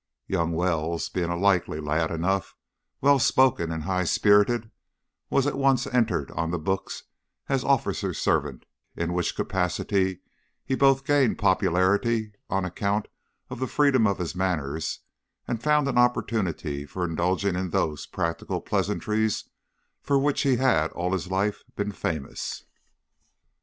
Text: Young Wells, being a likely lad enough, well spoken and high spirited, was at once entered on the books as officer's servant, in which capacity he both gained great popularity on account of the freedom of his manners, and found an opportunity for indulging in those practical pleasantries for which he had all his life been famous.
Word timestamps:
Young 0.25 0.53
Wells, 0.53 1.09
being 1.09 1.29
a 1.29 1.37
likely 1.37 1.79
lad 1.79 2.09
enough, 2.09 2.55
well 3.01 3.19
spoken 3.19 3.71
and 3.71 3.83
high 3.83 4.05
spirited, 4.05 4.71
was 5.29 5.45
at 5.45 5.59
once 5.59 5.85
entered 5.85 6.31
on 6.31 6.49
the 6.49 6.57
books 6.57 7.03
as 7.49 7.63
officer's 7.63 8.17
servant, 8.17 8.65
in 8.95 9.13
which 9.13 9.35
capacity 9.35 10.21
he 10.65 10.73
both 10.73 11.05
gained 11.05 11.37
great 11.37 11.43
popularity 11.43 12.31
on 12.49 12.65
account 12.65 13.09
of 13.51 13.59
the 13.59 13.67
freedom 13.67 14.07
of 14.07 14.17
his 14.17 14.33
manners, 14.33 15.01
and 15.47 15.61
found 15.61 15.87
an 15.87 15.99
opportunity 15.99 16.83
for 16.83 17.05
indulging 17.05 17.55
in 17.55 17.69
those 17.69 18.07
practical 18.07 18.59
pleasantries 18.59 19.51
for 20.01 20.17
which 20.17 20.41
he 20.41 20.55
had 20.55 20.91
all 20.93 21.13
his 21.13 21.29
life 21.29 21.61
been 21.75 21.91
famous. 21.91 22.63